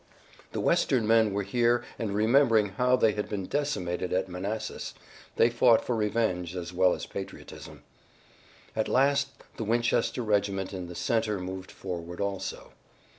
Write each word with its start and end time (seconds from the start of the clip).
The 0.51 0.59
western 0.59 1.05
men 1.05 1.31
were 1.31 1.43
here 1.43 1.83
and 1.99 2.11
remembering 2.15 2.69
how 2.69 2.95
they 2.95 3.11
had 3.11 3.29
been 3.29 3.45
decimated 3.45 4.11
at 4.11 4.27
Manassas, 4.27 4.95
they 5.35 5.51
fought 5.51 5.85
for 5.85 5.95
revenge 5.95 6.55
as 6.55 6.73
well 6.73 6.95
as 6.95 7.05
patriotism. 7.05 7.83
At 8.75 8.87
last 8.87 9.27
the 9.57 9.63
Winchester 9.63 10.23
regiment 10.23 10.73
in 10.73 10.87
the 10.87 10.95
center 10.95 11.39
moved 11.39 11.69
forward 11.69 12.19
also. 12.19 12.71